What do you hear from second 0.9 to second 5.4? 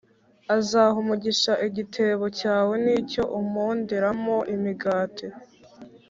umugisha igitebo cyawe n’icyo uponderamo imigati.